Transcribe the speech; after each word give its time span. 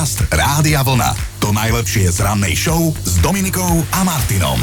Podcast 0.00 0.32
Rádia 0.32 0.80
Vlna. 0.80 1.12
To 1.44 1.52
najlepšie 1.52 2.08
z 2.08 2.24
rannej 2.24 2.56
show 2.56 2.88
s 3.04 3.20
Dominikou 3.20 3.84
a 3.92 4.00
Martinom. 4.00 4.56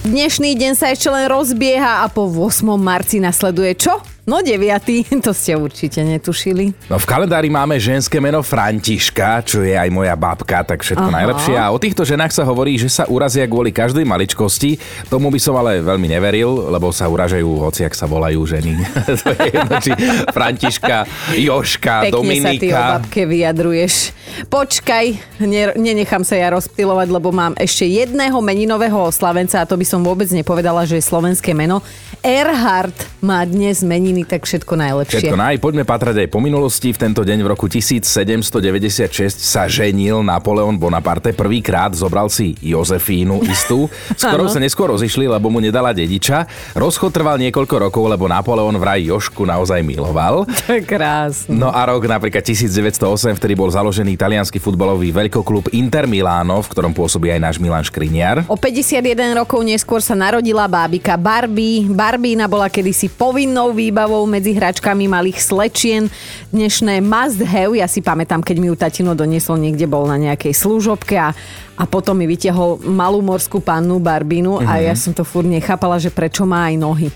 Dnešný 0.00 0.56
deň 0.56 0.72
sa 0.72 0.88
ešte 0.88 1.12
len 1.12 1.28
rozbieha 1.28 2.00
a 2.00 2.08
po 2.08 2.24
8. 2.24 2.64
marci 2.80 3.20
nasleduje 3.20 3.76
čo? 3.76 4.00
No 4.28 4.44
9. 4.44 5.08
To 5.24 5.32
ste 5.32 5.56
určite 5.56 6.04
netušili. 6.04 6.92
No 6.92 7.00
v 7.00 7.06
kalendári 7.08 7.48
máme 7.48 7.80
ženské 7.80 8.20
meno 8.20 8.44
Františka, 8.44 9.40
čo 9.40 9.64
je 9.64 9.72
aj 9.72 9.88
moja 9.88 10.12
babka, 10.20 10.60
tak 10.68 10.84
všetko 10.84 11.08
Aha. 11.08 11.16
najlepšie. 11.24 11.56
A 11.56 11.72
o 11.72 11.80
týchto 11.80 12.04
ženách 12.04 12.36
sa 12.36 12.44
hovorí, 12.44 12.76
že 12.76 12.92
sa 12.92 13.08
urazia 13.08 13.48
kvôli 13.48 13.72
každej 13.72 14.04
maličkosti. 14.04 14.76
Tomu 15.08 15.32
by 15.32 15.40
som 15.40 15.56
ale 15.56 15.80
veľmi 15.80 16.12
neveril, 16.12 16.68
lebo 16.68 16.92
sa 16.92 17.08
uražajú, 17.08 17.48
hoci 17.64 17.88
ak 17.88 17.96
sa 17.96 18.04
volajú 18.04 18.44
ženy. 18.44 18.76
to 19.24 19.32
je 19.32 19.48
jedno, 19.48 19.76
či 19.80 19.92
Františka, 20.28 21.08
Joška, 21.32 22.12
Pekne 22.12 22.12
sa 22.12 22.12
ty 22.12 22.12
o 22.12 22.20
Dominika. 22.20 22.80
babke 23.00 23.22
vyjadruješ. 23.24 23.94
Počkaj, 24.52 25.06
ne, 25.40 25.72
nenechám 25.72 26.20
sa 26.20 26.36
ja 26.36 26.52
rozptilovať, 26.52 27.08
lebo 27.08 27.32
mám 27.32 27.56
ešte 27.56 27.88
jedného 27.88 28.36
meninového 28.44 29.08
oslavenca 29.08 29.64
a 29.64 29.68
to 29.68 29.80
by 29.80 29.88
som 29.88 30.04
vôbec 30.04 30.28
nepovedala, 30.28 30.84
že 30.84 31.00
je 31.00 31.04
slovenské 31.08 31.56
meno. 31.56 31.80
Erhard 32.20 32.94
má 33.18 33.42
dnes 33.42 33.82
meniny, 33.82 34.22
tak 34.22 34.46
všetko 34.46 34.78
najlepšie. 34.78 35.18
Všetko 35.26 35.38
naj, 35.38 35.56
poďme 35.58 35.82
patrať 35.82 36.26
aj 36.26 36.28
po 36.30 36.38
minulosti. 36.38 36.94
V 36.94 36.98
tento 37.02 37.26
deň 37.26 37.42
v 37.42 37.48
roku 37.50 37.66
1796 37.66 39.42
sa 39.42 39.66
ženil 39.66 40.22
Napoleon 40.22 40.78
Bonaparte. 40.78 41.34
Prvýkrát 41.34 41.90
zobral 41.98 42.30
si 42.30 42.54
Jozefínu 42.62 43.42
istú, 43.50 43.90
s 44.18 44.22
ktorou 44.22 44.46
Áno. 44.46 44.54
sa 44.54 44.62
neskôr 44.62 44.94
rozišli, 44.94 45.26
lebo 45.26 45.50
mu 45.50 45.58
nedala 45.58 45.90
dediča. 45.90 46.46
Rozchod 46.78 47.10
trval 47.10 47.42
niekoľko 47.42 47.90
rokov, 47.90 48.04
lebo 48.06 48.30
Napoleon 48.30 48.78
vraj 48.78 49.02
Jošku 49.02 49.42
naozaj 49.42 49.82
miloval. 49.82 50.46
To 50.68 50.76
je 50.76 50.84
krásne. 50.84 51.56
No 51.56 51.72
a 51.72 51.80
rok 51.88 52.04
napríklad 52.04 52.44
1908, 52.44 53.40
vtedy 53.40 53.56
bol 53.56 53.72
založený 53.72 54.12
italianský 54.12 54.60
futbalový 54.60 55.16
veľkoklub 55.16 55.72
Inter 55.72 56.04
Milano, 56.04 56.60
v 56.60 56.68
ktorom 56.68 56.92
pôsobí 56.92 57.32
aj 57.32 57.40
náš 57.40 57.56
Milan 57.56 57.80
Škriniar. 57.80 58.44
O 58.52 58.58
51 58.58 59.32
rokov 59.32 59.64
neskôr 59.64 60.04
sa 60.04 60.12
narodila 60.12 60.68
bábika 60.68 61.16
Barbie. 61.16 61.88
Barbína 61.88 62.44
bola 62.44 62.68
kedysi 62.68 63.07
povinnou 63.08 63.72
výbavou 63.72 64.28
medzi 64.28 64.52
hračkami 64.52 65.08
malých 65.08 65.40
slečien. 65.40 66.12
Dnešné 66.52 67.00
must 67.00 67.40
have, 67.42 67.74
ja 67.74 67.88
si 67.88 68.04
pamätám, 68.04 68.44
keď 68.44 68.56
mi 68.60 68.68
ju 68.68 68.76
tatino 68.76 69.16
doniesol, 69.16 69.56
niekde 69.56 69.88
bol 69.88 70.04
na 70.04 70.20
nejakej 70.20 70.52
služobke 70.52 71.16
a, 71.16 71.32
a 71.74 71.84
potom 71.88 72.14
mi 72.14 72.28
vytiahol 72.28 72.84
malú 72.84 73.24
morskú 73.24 73.64
pannu 73.64 73.96
Barbínu 73.98 74.60
a 74.60 74.84
ja 74.84 74.92
som 74.92 75.16
to 75.16 75.24
furt 75.24 75.48
nechápala, 75.48 75.96
že 75.96 76.12
prečo 76.12 76.44
má 76.44 76.68
aj 76.68 76.76
nohy. 76.76 77.08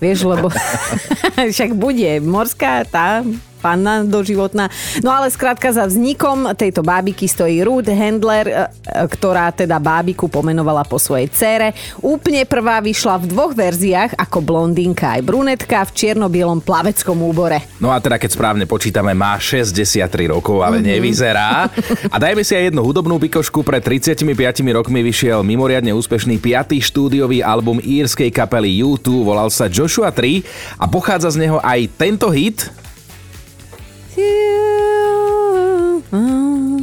Vieš, 0.00 0.28
lebo 0.28 0.48
však 1.52 1.76
bude 1.76 2.20
morská 2.24 2.84
tá 2.88 3.20
panna 3.66 4.06
doživotná. 4.06 4.70
No 5.02 5.10
ale 5.10 5.26
skrátka 5.26 5.74
za 5.74 5.90
vznikom 5.90 6.54
tejto 6.54 6.86
bábiky 6.86 7.26
stojí 7.26 7.66
Ruth 7.66 7.90
Handler, 7.90 8.46
e, 8.46 8.54
e, 8.54 8.62
ktorá 9.10 9.50
teda 9.50 9.82
bábiku 9.82 10.30
pomenovala 10.30 10.86
po 10.86 11.02
svojej 11.02 11.26
cére. 11.34 11.74
Úplne 11.98 12.46
prvá 12.46 12.78
vyšla 12.78 13.18
v 13.18 13.34
dvoch 13.34 13.58
verziách, 13.58 14.14
ako 14.14 14.38
blondínka 14.38 15.18
aj 15.18 15.22
brunetka 15.26 15.82
v 15.82 15.90
čierno-bielom 15.98 16.62
plaveckom 16.62 17.18
úbore. 17.26 17.66
No 17.82 17.90
a 17.90 17.98
teda 17.98 18.22
keď 18.22 18.30
správne 18.38 18.64
počítame, 18.70 19.10
má 19.18 19.34
63 19.34 20.06
rokov, 20.30 20.62
ale 20.62 20.78
mm-hmm. 20.78 20.92
nevyzerá. 20.94 21.66
A 22.06 22.16
dajme 22.22 22.46
si 22.46 22.54
aj 22.54 22.70
jednu 22.70 22.86
hudobnú 22.86 23.18
pikošku. 23.18 23.66
Pred 23.66 23.82
35 23.82 24.22
rokmi 24.70 25.02
vyšiel 25.02 25.42
mimoriadne 25.42 25.90
úspešný 25.90 26.38
5. 26.38 26.78
štúdiový 26.78 27.42
album 27.42 27.82
írskej 27.82 28.30
kapely 28.30 28.78
U2, 28.84 29.26
volal 29.26 29.50
sa 29.50 29.66
Joshua 29.66 30.14
3 30.14 30.44
a 30.78 30.84
pochádza 30.86 31.34
z 31.34 31.48
neho 31.48 31.58
aj 31.64 31.80
tento 31.96 32.28
hit. 32.30 32.85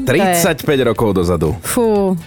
35 0.06 0.84
rokov 0.84 1.14
dozadu. 1.14 1.56
Fú, 1.64 2.18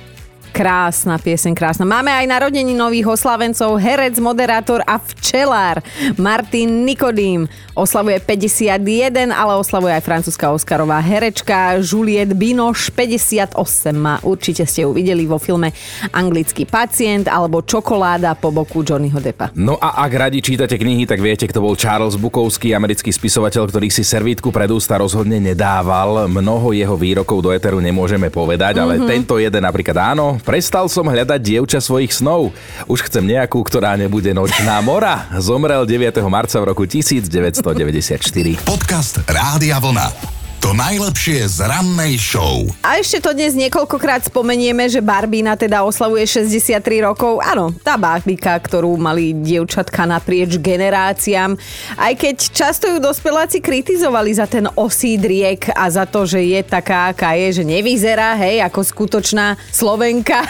krásna 0.56 1.20
pieseň, 1.20 1.52
krásna. 1.52 1.84
Máme 1.84 2.08
aj 2.08 2.24
narodení 2.24 2.72
nových 2.72 3.12
oslavencov, 3.12 3.76
herec, 3.76 4.16
moderátor 4.16 4.80
a 4.88 4.96
včelár 4.96 5.84
Martin 6.16 6.88
Nikodým. 6.88 7.44
Oslavuje 7.76 8.16
51, 8.24 9.36
ale 9.36 9.52
oslavuje 9.60 9.92
aj 9.92 10.00
francúzska 10.00 10.48
Oscarová 10.48 10.96
herečka 11.04 11.76
Juliette 11.84 12.32
Binoche, 12.32 12.88
58 12.88 13.52
má. 13.92 14.16
Určite 14.24 14.64
ste 14.64 14.88
ju 14.88 14.96
videli 14.96 15.28
vo 15.28 15.36
filme 15.36 15.76
Anglický 16.16 16.64
pacient 16.64 17.28
alebo 17.28 17.60
Čokoláda 17.60 18.32
po 18.40 18.48
boku 18.48 18.80
Johnnyho 18.80 19.20
Deppa. 19.20 19.52
No 19.52 19.76
a 19.76 20.08
ak 20.08 20.12
radi 20.16 20.40
čítate 20.40 20.80
knihy, 20.80 21.04
tak 21.04 21.20
viete, 21.20 21.44
kto 21.44 21.60
bol 21.60 21.76
Charles 21.76 22.16
Bukowski, 22.16 22.72
americký 22.72 23.12
spisovateľ, 23.12 23.68
ktorý 23.68 23.92
si 23.92 24.00
servítku 24.00 24.48
pred 24.48 24.72
ústa 24.72 24.96
rozhodne 24.96 25.36
nedával. 25.36 26.24
Mnoho 26.32 26.72
jeho 26.72 26.96
výrokov 26.96 27.44
do 27.44 27.52
eteru 27.52 27.76
nemôžeme 27.76 28.32
povedať, 28.32 28.80
ale 28.80 28.96
mm-hmm. 28.96 29.10
tento 29.12 29.36
jeden 29.36 29.60
napríklad 29.60 30.16
áno. 30.16 30.40
Prestal 30.46 30.86
som 30.86 31.10
hľadať 31.10 31.42
dievča 31.42 31.82
svojich 31.82 32.14
snov. 32.14 32.54
Už 32.86 33.02
chcem 33.10 33.26
nejakú, 33.26 33.58
ktorá 33.66 33.98
nebude 33.98 34.30
nočná 34.30 34.78
mora. 34.78 35.26
Zomrel 35.42 35.82
9. 35.82 36.22
marca 36.30 36.62
v 36.62 36.70
roku 36.70 36.86
1994. 36.86 38.62
Podcast 38.62 39.26
Rádia 39.26 39.82
Vlna. 39.82 40.45
To 40.66 40.74
najlepšie 40.74 41.46
z 41.46 41.62
rannej 41.62 42.18
show. 42.18 42.66
A 42.82 42.98
ešte 42.98 43.22
to 43.22 43.30
dnes 43.30 43.54
niekoľkokrát 43.54 44.26
spomenieme, 44.26 44.90
že 44.90 44.98
Barbína 44.98 45.54
teda 45.54 45.86
oslavuje 45.86 46.26
63 46.26 47.06
rokov. 47.06 47.38
Áno, 47.38 47.70
tá 47.86 47.94
barbika, 47.94 48.58
ktorú 48.58 48.98
mali 48.98 49.30
dievčatka 49.30 50.02
naprieč 50.10 50.58
generáciám. 50.58 51.54
Aj 51.94 52.10
keď 52.18 52.50
často 52.50 52.90
ju 52.90 52.98
dospeláci 52.98 53.62
kritizovali 53.62 54.34
za 54.34 54.50
ten 54.50 54.66
osídriek 54.66 55.70
a 55.70 55.86
za 55.86 56.02
to, 56.02 56.26
že 56.26 56.42
je 56.42 56.58
taká, 56.66 57.14
aká 57.14 57.38
je, 57.38 57.62
že 57.62 57.64
nevyzerá, 57.70 58.34
hej, 58.34 58.58
ako 58.66 58.82
skutočná 58.82 59.54
Slovenka. 59.70 60.42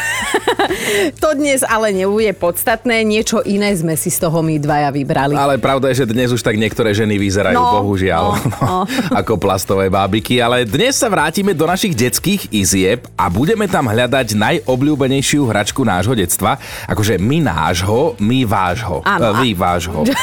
to 1.21 1.37
dnes 1.37 1.60
ale 1.60 1.93
nebude 1.93 2.33
podstatné, 2.33 3.04
niečo 3.04 3.44
iné 3.44 3.69
sme 3.77 3.93
si 4.00 4.09
z 4.09 4.25
toho 4.25 4.41
my 4.41 4.56
dvaja 4.56 4.88
vybrali. 4.97 5.37
Ale 5.37 5.60
pravda 5.60 5.93
je, 5.93 6.09
že 6.09 6.16
dnes 6.16 6.33
už 6.33 6.41
tak 6.41 6.56
niektoré 6.56 6.97
ženy 6.97 7.21
vyzerajú, 7.21 7.53
No, 7.53 7.84
bohužiaľ, 7.84 8.25
no, 8.33 8.56
no. 8.65 8.81
ako 9.21 9.37
plastové 9.37 9.93
bábiky. 10.06 10.38
Ale 10.38 10.62
dnes 10.62 10.94
sa 10.94 11.10
vrátime 11.10 11.50
do 11.50 11.66
našich 11.66 11.92
detských 11.92 12.48
izieb 12.50 13.10
a 13.12 13.26
budeme 13.26 13.66
tam 13.66 13.84
hľadať 13.84 14.38
najobľúbenejšiu 14.38 15.42
hračku 15.44 15.82
nášho 15.82 16.14
detstva. 16.14 16.54
Akože 16.86 17.18
my 17.18 17.42
nášho, 17.42 18.14
my 18.16 18.46
vášho. 18.46 19.02
Áno, 19.02 19.26
a- 19.28 19.36
Vy 19.36 19.52
vášho. 19.52 20.06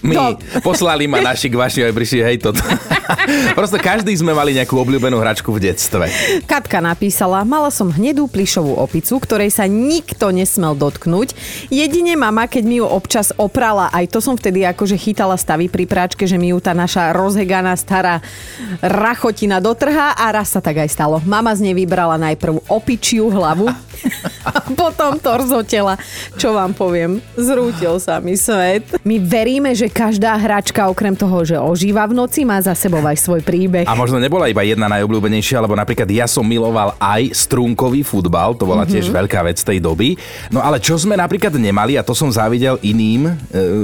My 0.00 0.14
No. 0.14 0.38
poslali 0.62 1.04
ma 1.04 1.18
naši 1.20 1.50
k 1.50 1.58
vaši 1.58 1.82
aj 1.82 1.90
prišli, 1.90 2.20
hej, 2.22 2.36
toto. 2.38 2.62
Proste 3.58 3.78
každý 3.80 4.12
sme 4.16 4.36
mali 4.36 4.54
nejakú 4.56 4.76
obľúbenú 4.76 5.18
hračku 5.20 5.50
v 5.54 5.70
detstve. 5.70 6.10
Katka 6.44 6.78
napísala, 6.82 7.42
mala 7.42 7.72
som 7.72 7.88
hnedú 7.88 8.28
plišovú 8.28 8.76
opicu, 8.76 9.18
ktorej 9.20 9.52
sa 9.54 9.64
nikto 9.66 10.30
nesmel 10.30 10.76
dotknúť. 10.76 11.34
Jedine 11.72 12.14
mama, 12.14 12.46
keď 12.46 12.64
mi 12.64 12.76
ju 12.80 12.86
občas 12.86 13.32
oprala, 13.36 13.88
aj 13.92 14.12
to 14.12 14.18
som 14.20 14.36
vtedy 14.36 14.64
akože 14.64 14.96
chytala 15.00 15.36
stavy 15.40 15.66
pri 15.72 15.88
práčke, 15.88 16.28
že 16.28 16.36
mi 16.36 16.52
ju 16.52 16.58
tá 16.60 16.76
naša 16.76 17.12
rozheganá 17.16 17.74
stará 17.78 18.20
rachotina 18.84 19.58
dotrhá 19.58 20.14
a 20.16 20.30
raz 20.32 20.52
sa 20.52 20.60
tak 20.60 20.84
aj 20.84 20.88
stalo. 20.92 21.20
Mama 21.24 21.54
z 21.56 21.70
nej 21.70 21.74
vybrala 21.76 22.20
najprv 22.20 22.68
opičiu 22.68 23.32
hlavu 23.32 23.68
potom 24.78 25.18
torzo 25.18 25.62
tela. 25.66 25.98
Čo 26.38 26.54
vám 26.54 26.74
poviem, 26.74 27.18
zrútil 27.34 27.98
sa 27.98 28.22
mi 28.22 28.38
svet. 28.38 28.86
My 29.02 29.18
veríme, 29.18 29.74
že 29.74 29.90
každá 29.90 30.34
hračka 30.38 30.86
okrem 30.86 31.14
toho, 31.14 31.42
že 31.42 31.56
ožíva 31.58 32.06
v 32.06 32.16
noci, 32.18 32.46
má 32.46 32.58
za 32.62 32.74
sebou 32.74 32.97
aj 33.04 33.18
svoj 33.18 33.40
príbeh. 33.44 33.86
A 33.86 33.94
možno 33.94 34.18
nebola 34.18 34.48
iba 34.50 34.64
jedna 34.64 34.88
najobľúbenejšia, 34.90 35.62
lebo 35.62 35.76
napríklad 35.76 36.08
ja 36.08 36.26
som 36.26 36.42
miloval 36.42 36.96
aj 36.98 37.34
strunkový 37.34 38.02
futbal, 38.02 38.56
to 38.56 38.64
bola 38.64 38.88
tiež 38.88 39.12
veľká 39.12 39.40
vec 39.44 39.60
tej 39.60 39.78
doby. 39.78 40.16
No 40.48 40.64
ale 40.64 40.80
čo 40.80 40.96
sme 40.96 41.14
napríklad 41.14 41.52
nemali, 41.54 41.94
a 41.94 42.02
to 42.02 42.16
som 42.16 42.32
závidel 42.32 42.80
iným 42.80 43.28
e, 43.28 43.32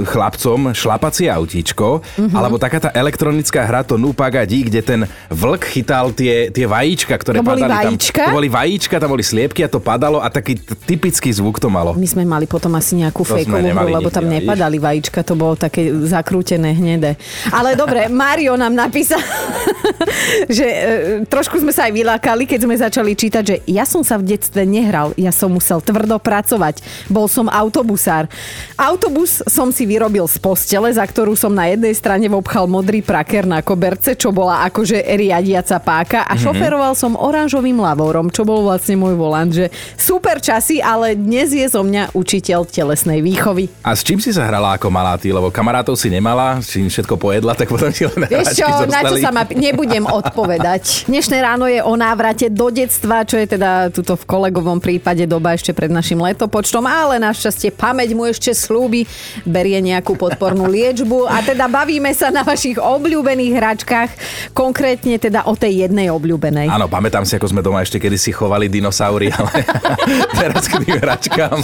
chlapcom, 0.09 0.73
šlapacie 0.73 1.29
autíčko, 1.29 2.01
alebo 2.33 2.57
taká 2.57 2.79
tá 2.81 2.89
elektronická 2.91 3.61
hra, 3.63 3.85
to 3.85 4.01
Nupagadí, 4.01 4.65
kde 4.65 4.81
ten 4.81 5.01
vlk 5.29 5.63
chytal 5.69 6.09
tie, 6.11 6.49
tie 6.49 6.65
vajíčka, 6.65 7.13
ktoré 7.13 7.39
To 7.39 7.45
boli 7.45 7.61
padali 7.61 7.93
vajíčka? 7.93 8.21
tam. 8.25 8.27
To 8.33 8.37
boli 8.41 8.49
vajíčka, 8.49 8.95
tam 8.97 9.09
boli 9.13 9.23
sliepky 9.23 9.61
a 9.61 9.69
to 9.69 9.79
padalo 9.79 10.17
a 10.19 10.27
taký 10.33 10.57
typický 10.89 11.29
zvuk 11.29 11.61
to 11.61 11.69
malo. 11.69 11.93
My 11.93 12.07
sme 12.09 12.25
mali 12.25 12.49
potom 12.49 12.73
asi 12.73 12.97
nejakú 12.97 13.21
fejkovú 13.21 13.61
hru, 13.69 13.87
lebo 13.93 14.09
tam 14.09 14.25
nepadali 14.25 14.81
vajíčka, 14.81 15.21
to 15.21 15.37
bolo 15.37 15.53
také 15.53 15.93
zakrútené 16.09 16.73
hnedé. 16.73 17.19
Ale 17.53 17.77
dobre, 17.77 18.09
Mario 18.09 18.57
nám 18.57 18.73
napísal, 18.73 19.04
že 20.57 20.67
e, 20.67 20.85
trošku 21.29 21.61
sme 21.61 21.69
sa 21.69 21.85
aj 21.85 21.93
vylákali, 21.93 22.49
keď 22.49 22.59
sme 22.65 22.75
začali 22.75 23.11
čítať, 23.13 23.43
že 23.45 23.55
ja 23.69 23.85
som 23.85 24.01
sa 24.01 24.17
v 24.17 24.33
detstve 24.33 24.65
nehral, 24.65 25.13
ja 25.15 25.29
som 25.29 25.53
musel 25.53 25.79
tvrdo 25.83 26.17
pracovať. 26.17 26.81
Bol 27.11 27.29
som 27.29 27.45
autobusár. 27.45 28.25
Autobus 28.73 29.45
som 29.45 29.69
si 29.69 29.85
vyrobil 29.85 30.25
z 30.25 30.41
postele, 30.41 30.89
za 30.89 31.05
ktorú 31.05 31.37
som 31.37 31.53
na 31.53 31.69
jednej 31.69 31.93
strane 31.93 32.27
obchal 32.31 32.65
modrý 32.65 33.05
praker 33.05 33.45
na 33.45 33.61
koberce, 33.61 34.17
čo 34.17 34.33
bola 34.33 34.65
akože 34.67 34.97
riadiaca 35.15 35.77
páka 35.79 36.19
a 36.25 36.33
šoferoval 36.35 36.97
som 36.97 37.13
oranžovým 37.13 37.77
lavorom, 37.77 38.33
čo 38.33 38.43
bol 38.43 38.65
vlastne 38.65 38.97
môj 38.97 39.13
volant, 39.15 39.53
že 39.53 39.69
Super 39.95 40.39
časy, 40.39 40.79
ale 40.79 41.15
dnes 41.15 41.51
je 41.51 41.65
zo 41.65 41.81
mňa 41.81 42.13
učiteľ 42.13 42.67
telesnej 42.67 43.19
výchovy. 43.19 43.71
A 43.81 43.95
s 43.95 44.03
čím 44.03 44.19
si 44.19 44.31
sa 44.31 44.45
hrala 44.45 44.77
ako 44.77 44.91
malá 44.91 45.15
ty? 45.17 45.31
Lebo 45.31 45.49
kamarátov 45.49 45.97
si 45.97 46.11
nemala, 46.11 46.59
čím 46.61 46.87
všetko 46.91 47.15
pojedla, 47.17 47.57
tak 47.57 47.71
potom 47.71 47.89
ti 47.89 48.05
len 48.05 48.27
Vieš 48.27 48.59
čo, 48.59 48.67
na 48.95 49.09
čo 49.09 49.15
sa 49.19 49.29
ma... 49.33 49.43
Nebudem 49.47 50.05
odpovedať. 50.19 51.09
Dnešné 51.09 51.37
ráno 51.41 51.65
je 51.67 51.81
o 51.81 51.93
návrate 51.97 52.47
do 52.51 52.69
detstva, 52.69 53.25
čo 53.27 53.39
je 53.39 53.57
teda 53.57 53.89
tuto 53.91 54.15
v 54.15 54.23
kolegovom 54.23 54.79
prípade 54.79 55.25
doba 55.25 55.57
ešte 55.57 55.73
pred 55.73 55.89
našim 55.89 56.19
letopočtom, 56.21 56.85
ale 56.85 57.17
našťastie 57.19 57.73
pamäť 57.73 58.13
mu 58.13 58.27
ešte 58.29 58.53
slúbi, 58.53 59.07
berie 59.43 59.79
nejakú 59.81 60.15
podpornú 60.15 60.69
liečbu 60.75 61.27
a 61.27 61.41
teda 61.41 61.65
bavíme 61.67 62.11
sa 62.13 62.29
na 62.29 62.45
vašich 62.45 62.77
obľúbených 62.77 63.53
hračkách, 63.57 64.09
konkrétne 64.53 65.17
teda 65.17 65.47
o 65.49 65.57
tej 65.57 65.87
jednej 65.87 66.13
obľúbenej. 66.13 66.69
Áno, 66.69 66.85
pamätám 66.85 67.25
si, 67.25 67.35
ako 67.35 67.49
sme 67.49 67.61
doma 67.65 67.81
ešte 67.81 67.97
kedy 67.97 68.17
si 68.19 68.29
chovali 68.35 68.69
dinosaury, 68.69 69.33
ale 69.33 69.65
teraz 70.39 70.69
k 70.69 70.83
tým 70.83 70.99
hračkám. 71.01 71.57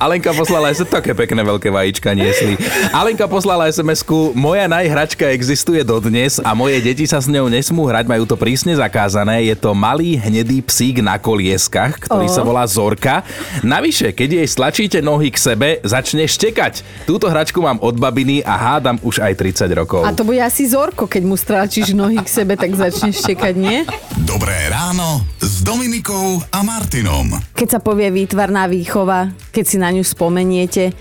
Alenka 0.00 0.34
poslala 0.34 0.72
SMS, 0.72 0.90
také 0.90 1.12
pekné 1.14 1.44
veľké 1.44 1.68
vajíčka 1.70 2.16
niesli. 2.16 2.58
Alenka 2.90 3.28
poslala 3.30 3.68
SMS-ku, 3.70 4.32
moja 4.34 4.66
najhračka 4.66 5.28
existuje 5.30 5.84
dodnes 5.84 6.15
a 6.40 6.56
moje 6.56 6.80
deti 6.80 7.04
sa 7.04 7.20
s 7.20 7.28
ňou 7.28 7.52
nesmú 7.52 7.84
hrať, 7.84 8.08
majú 8.08 8.24
to 8.24 8.40
prísne 8.40 8.72
zakázané. 8.72 9.44
Je 9.44 9.52
to 9.52 9.76
malý 9.76 10.16
hnedý 10.16 10.64
psík 10.64 11.04
na 11.04 11.20
kolieskach, 11.20 12.00
ktorý 12.00 12.24
Oh. 12.24 12.32
sa 12.32 12.40
volá 12.40 12.64
Zorka. 12.64 13.20
Navyše, 13.60 14.16
keď 14.16 14.40
jej 14.40 14.48
stlačíte 14.48 14.98
nohy 15.04 15.28
k 15.28 15.36
sebe, 15.36 15.68
začne 15.84 16.24
štekať. 16.24 16.80
Túto 17.04 17.28
hračku 17.28 17.60
mám 17.60 17.76
od 17.84 17.94
babiny 17.94 18.40
a 18.40 18.56
hádam 18.56 18.96
už 19.04 19.20
aj 19.20 19.32
30 19.36 19.76
rokov. 19.76 20.08
A 20.08 20.16
to 20.16 20.24
bude 20.24 20.40
asi 20.40 20.64
zorko, 20.64 21.04
keď 21.04 21.22
mu 21.22 21.36
stráčiš 21.36 21.92
nohy 21.92 22.16
k 22.16 22.28
sebe, 22.32 22.56
tak 22.56 22.72
začneš 22.72 23.20
štekať, 23.20 23.54
nie? 23.54 23.84
Dobré 24.16 24.56
ráno 24.72 25.20
s 25.36 25.60
Dominikou 25.60 26.40
a 26.48 26.64
Martinom. 26.64 27.36
Keď 27.52 27.68
sa 27.68 27.80
povie 27.82 28.08
výtvarná 28.08 28.64
výchova, 28.66 29.36
keď 29.52 29.64
si 29.64 29.76
na 29.76 29.92
ňu 29.92 30.00
spomeniete, 30.00 30.96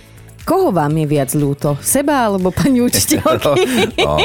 koho 0.46 0.70
vám 0.70 0.94
je 0.94 1.06
viac 1.10 1.34
ľúto? 1.34 1.76
Seba 1.82 2.30
alebo 2.30 2.54
pani 2.54 2.80
učiteľky? 2.86 3.58
No. 4.06 4.22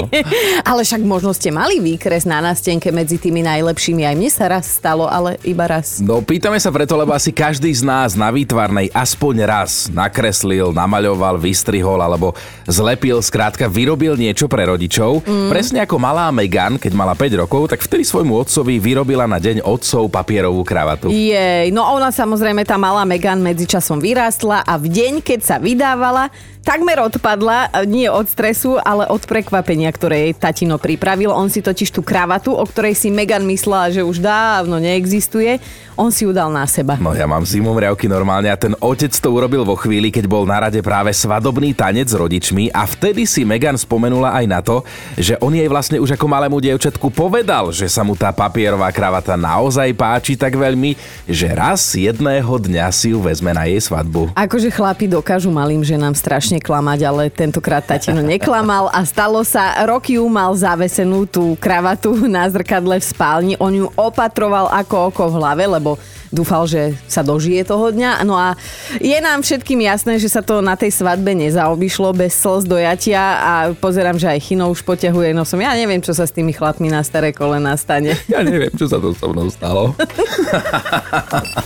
ale 0.67 0.84
však 0.84 1.00
možno 1.00 1.32
ste 1.32 1.49
mali 1.49 1.81
výkres 1.81 2.28
na 2.28 2.43
nástenke 2.44 2.93
medzi 2.93 3.17
tými 3.17 3.40
najlepšími. 3.40 4.05
Aj 4.05 4.12
mne 4.12 4.28
sa 4.28 4.50
raz 4.50 4.69
stalo, 4.69 5.08
ale 5.08 5.40
iba 5.46 5.64
raz. 5.64 6.05
No 6.05 6.20
pýtame 6.20 6.61
sa 6.61 6.69
preto, 6.69 6.99
lebo 7.00 7.17
asi 7.17 7.32
každý 7.32 7.72
z 7.72 7.81
nás 7.81 8.12
na 8.12 8.28
výtvarnej 8.28 8.93
aspoň 8.93 9.34
raz 9.49 9.88
nakreslil, 9.88 10.76
namaľoval, 10.76 11.40
vystrihol 11.40 12.02
alebo 12.02 12.37
zlepil, 12.69 13.25
skrátka 13.25 13.70
vyrobil 13.70 14.20
niečo 14.20 14.50
pre 14.50 14.69
rodičov. 14.69 15.25
Mm. 15.25 15.49
Presne 15.49 15.78
ako 15.87 15.96
malá 15.96 16.28
Megan, 16.34 16.76
keď 16.76 16.93
mala 16.93 17.16
5 17.16 17.40
rokov, 17.46 17.73
tak 17.73 17.81
vtedy 17.81 18.05
svojmu 18.05 18.37
otcovi 18.37 18.76
vyrobila 18.76 19.25
na 19.25 19.40
deň 19.40 19.64
otcov 19.64 20.12
papierovú 20.12 20.61
kravatu. 20.66 21.08
Jej, 21.08 21.73
no 21.73 21.87
ona 21.87 22.12
samozrejme, 22.12 22.66
tá 22.66 22.76
malá 22.76 23.06
Megan 23.06 23.40
medzičasom 23.40 24.02
vyrástla 24.02 24.66
a 24.66 24.75
v 24.76 24.90
deň, 24.90 25.12
keď 25.25 25.40
sa 25.40 25.56
vydávala, 25.56 26.09
falar 26.10 26.30
takmer 26.62 27.00
odpadla, 27.02 27.84
nie 27.88 28.06
od 28.06 28.28
stresu, 28.28 28.76
ale 28.80 29.08
od 29.08 29.22
prekvapenia, 29.24 29.90
ktoré 29.90 30.28
jej 30.28 30.34
tatino 30.36 30.76
pripravil. 30.76 31.32
On 31.32 31.48
si 31.48 31.64
totiž 31.64 31.90
tú 31.92 32.04
kravatu, 32.04 32.52
o 32.54 32.64
ktorej 32.64 32.94
si 32.96 33.08
Megan 33.08 33.44
myslela, 33.48 33.92
že 33.92 34.04
už 34.04 34.20
dávno 34.20 34.76
neexistuje, 34.80 35.58
on 36.00 36.08
si 36.08 36.24
ju 36.24 36.32
dal 36.32 36.48
na 36.48 36.64
seba. 36.64 36.96
No 36.96 37.12
ja 37.12 37.28
mám 37.28 37.44
zimom 37.44 37.76
riavky 37.76 38.08
normálne 38.08 38.48
a 38.48 38.56
ten 38.56 38.72
otec 38.80 39.12
to 39.12 39.28
urobil 39.28 39.68
vo 39.68 39.76
chvíli, 39.76 40.08
keď 40.08 40.24
bol 40.24 40.48
na 40.48 40.56
rade 40.64 40.80
práve 40.80 41.12
svadobný 41.12 41.76
tanec 41.76 42.08
s 42.08 42.16
rodičmi 42.16 42.72
a 42.72 42.88
vtedy 42.88 43.28
si 43.28 43.44
Megan 43.44 43.76
spomenula 43.76 44.32
aj 44.32 44.46
na 44.48 44.64
to, 44.64 44.80
že 45.20 45.36
on 45.44 45.52
jej 45.52 45.68
vlastne 45.68 46.00
už 46.00 46.16
ako 46.16 46.24
malému 46.24 46.56
dievčatku 46.56 47.12
povedal, 47.12 47.68
že 47.68 47.84
sa 47.84 48.00
mu 48.00 48.16
tá 48.16 48.32
papierová 48.32 48.88
kravata 48.88 49.36
naozaj 49.36 49.92
páči 49.92 50.40
tak 50.40 50.56
veľmi, 50.56 50.96
že 51.28 51.52
raz 51.52 51.92
jedného 51.92 52.48
dňa 52.48 52.88
si 52.88 53.12
ju 53.12 53.20
vezme 53.20 53.52
na 53.52 53.68
jej 53.68 53.84
svadbu. 53.84 54.32
Akože 54.32 54.72
chlapi 54.72 55.04
dokážu 55.04 55.52
malým 55.52 55.84
ženám 55.84 56.16
strašne 56.16 56.50
klamať, 56.58 57.06
ale 57.06 57.23
tentokrát 57.31 57.87
tatino 57.87 58.19
neklamal 58.25 58.91
a 58.91 59.06
stalo 59.06 59.47
sa, 59.47 59.79
roky 59.87 60.19
ju 60.19 60.26
mal 60.26 60.50
zavesenú 60.58 61.29
tú 61.31 61.55
kravatu 61.61 62.17
na 62.26 62.50
zrkadle 62.50 62.99
v 62.99 63.06
spálni, 63.06 63.55
on 63.62 63.70
ju 63.70 63.87
opatroval 63.94 64.67
ako 64.73 65.14
oko 65.14 65.23
v 65.31 65.37
hlave, 65.38 65.64
lebo 65.70 66.00
dúfal, 66.31 66.64
že 66.64 66.94
sa 67.11 67.20
dožije 67.20 67.67
toho 67.67 67.91
dňa. 67.91 68.23
No 68.23 68.38
a 68.38 68.55
je 69.02 69.19
nám 69.19 69.43
všetkým 69.43 69.82
jasné, 69.82 70.17
že 70.17 70.31
sa 70.31 70.41
to 70.41 70.62
na 70.62 70.79
tej 70.79 70.94
svadbe 70.94 71.35
nezaobišlo 71.35 72.14
bez 72.14 72.38
slz 72.38 72.64
dojatia 72.64 73.23
a 73.43 73.52
pozerám, 73.75 74.17
že 74.17 74.31
aj 74.31 74.41
Chino 74.41 74.70
už 74.70 74.87
poťahuje 74.87 75.35
nosom. 75.35 75.61
Ja 75.61 75.75
neviem, 75.75 76.00
čo 76.00 76.14
sa 76.14 76.25
s 76.25 76.32
tými 76.32 76.55
chlapmi 76.55 76.88
na 76.88 77.02
staré 77.02 77.35
kolena 77.35 77.75
stane. 77.76 78.17
Ja 78.31 78.47
neviem, 78.47 78.70
čo 78.79 78.87
sa 78.87 79.02
to 79.02 79.11
so 79.11 79.35
mnou 79.35 79.50
stalo. 79.50 79.91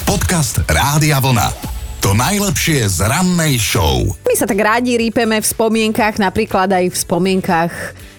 Podcast 0.08 0.64
Rádia 0.64 1.20
Vlna. 1.20 1.52
To 2.00 2.16
najlepšie 2.16 2.88
z 2.88 3.04
rannej 3.04 3.60
show. 3.60 4.08
My 4.34 4.42
sa 4.42 4.50
tak 4.50 4.66
rádi 4.66 4.98
rípeme 4.98 5.38
v 5.38 5.46
spomienkach, 5.46 6.18
napríklad 6.18 6.66
aj 6.66 6.90
v 6.90 6.96
spomienkach 6.98 7.70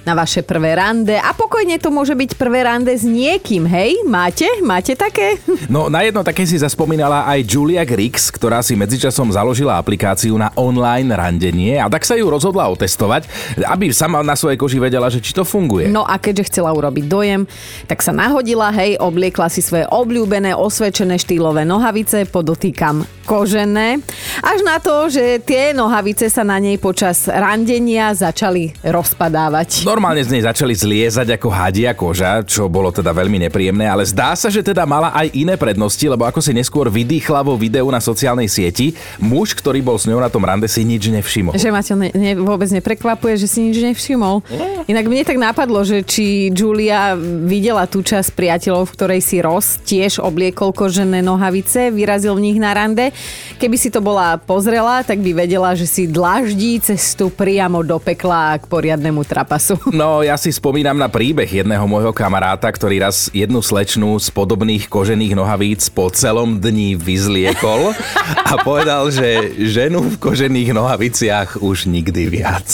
na 0.06 0.14
vaše 0.14 0.46
prvé 0.46 0.78
rande 0.78 1.18
a 1.18 1.34
pokojne 1.34 1.82
to 1.82 1.90
môže 1.90 2.14
byť 2.14 2.38
prvé 2.38 2.62
rande 2.70 2.94
s 2.94 3.02
niekým, 3.02 3.66
hej? 3.66 4.06
Máte? 4.06 4.46
Máte 4.62 4.94
také? 4.94 5.36
No 5.66 5.90
na 5.90 6.06
jedno 6.06 6.22
také 6.22 6.46
si 6.46 6.62
zaspomínala 6.62 7.26
aj 7.26 7.42
Julia 7.42 7.82
Griggs, 7.82 8.30
ktorá 8.30 8.62
si 8.62 8.78
medzičasom 8.78 9.34
založila 9.34 9.82
aplikáciu 9.82 10.38
na 10.38 10.54
online 10.54 11.10
randenie 11.10 11.82
a 11.82 11.90
tak 11.90 12.06
sa 12.06 12.14
ju 12.14 12.30
rozhodla 12.30 12.70
otestovať, 12.70 13.26
aby 13.66 13.90
sama 13.90 14.22
na 14.22 14.38
svojej 14.38 14.62
koži 14.62 14.78
vedela, 14.78 15.10
že 15.10 15.18
či 15.18 15.34
to 15.34 15.42
funguje. 15.42 15.90
No 15.90 16.06
a 16.06 16.22
keďže 16.22 16.54
chcela 16.54 16.70
urobiť 16.70 17.10
dojem, 17.10 17.50
tak 17.90 18.06
sa 18.06 18.14
nahodila, 18.14 18.70
hej, 18.78 19.02
obliekla 19.02 19.50
si 19.50 19.66
svoje 19.66 19.90
obľúbené, 19.90 20.54
osvedčené 20.54 21.18
štýlové 21.18 21.66
nohavice, 21.66 22.30
podotýkam 22.30 23.10
kožené, 23.26 24.06
až 24.46 24.60
na 24.62 24.78
to, 24.78 25.10
že 25.10 25.42
tie 25.42 25.74
nohavice 25.74 26.05
sa 26.14 26.46
na 26.46 26.62
nej 26.62 26.78
počas 26.78 27.26
randenia 27.26 28.14
začali 28.14 28.76
rozpadávať. 28.86 29.88
Normálne 29.88 30.22
z 30.22 30.38
nej 30.38 30.44
začali 30.46 30.76
zliezať 30.76 31.40
ako 31.40 31.48
hadia 31.50 31.96
koža, 31.98 32.44
čo 32.46 32.70
bolo 32.70 32.92
teda 32.92 33.16
veľmi 33.16 33.48
nepríjemné, 33.50 33.88
ale 33.88 34.04
zdá 34.06 34.36
sa, 34.36 34.52
že 34.52 34.60
teda 34.62 34.84
mala 34.84 35.16
aj 35.16 35.34
iné 35.34 35.56
prednosti, 35.56 36.04
lebo 36.04 36.28
ako 36.28 36.44
si 36.44 36.52
neskôr 36.52 36.92
vydýchla 36.92 37.40
vo 37.48 37.56
videu 37.56 37.88
na 37.88 38.04
sociálnej 38.04 38.52
sieti, 38.52 38.92
muž, 39.24 39.56
ktorý 39.56 39.80
bol 39.80 39.96
s 39.96 40.06
ňou 40.06 40.20
na 40.20 40.28
tom 40.28 40.44
rande, 40.44 40.68
si 40.68 40.84
nič 40.84 41.08
nevšimol. 41.08 41.56
Že 41.56 41.72
ma 41.72 41.80
to 41.80 41.96
ne, 41.96 42.12
ne, 42.12 42.36
vôbec 42.36 42.68
neprekvapuje, 42.68 43.40
že 43.40 43.48
si 43.48 43.64
nič 43.64 43.80
nevšimol. 43.80 44.44
Inak 44.92 45.08
mne 45.08 45.24
tak 45.24 45.40
napadlo, 45.40 45.88
že 45.88 46.04
či 46.04 46.52
Julia 46.52 47.16
videla 47.48 47.88
tú 47.88 48.04
časť 48.04 48.36
priateľov, 48.36 48.92
v 48.92 48.94
ktorej 49.00 49.22
si 49.24 49.40
Ross 49.40 49.80
tiež 49.88 50.20
obliekol 50.20 50.76
kožené 50.76 51.24
nohavice, 51.24 51.88
vyrazil 51.96 52.36
v 52.36 52.52
nich 52.52 52.60
na 52.60 52.76
rande. 52.76 53.16
Keby 53.56 53.80
si 53.80 53.88
to 53.88 54.04
bola 54.04 54.36
pozrela, 54.36 55.00
tak 55.08 55.24
by 55.24 55.32
vedela, 55.32 55.72
že 55.72 55.88
si 55.88 55.95
dlaždí 56.04 56.84
cestu 56.84 57.32
priamo 57.32 57.80
do 57.80 57.96
pekla 57.96 58.60
k 58.60 58.68
poriadnemu 58.68 59.24
trapasu. 59.24 59.80
No, 59.96 60.20
ja 60.20 60.36
si 60.36 60.52
spomínam 60.52 61.00
na 61.00 61.08
príbeh 61.08 61.48
jedného 61.48 61.88
môjho 61.88 62.12
kamaráta, 62.12 62.68
ktorý 62.68 63.00
raz 63.00 63.32
jednu 63.32 63.64
slečnú 63.64 64.20
z 64.20 64.28
podobných 64.36 64.92
kožených 64.92 65.32
nohavíc 65.32 65.88
po 65.88 66.12
celom 66.12 66.60
dni 66.60 67.00
vyzliekol 67.00 67.96
a 68.44 68.54
povedal, 68.68 69.08
že 69.08 69.56
ženu 69.56 70.04
v 70.04 70.20
kožených 70.20 70.76
nohaviciach 70.76 71.64
už 71.64 71.88
nikdy 71.88 72.28
viac. 72.28 72.68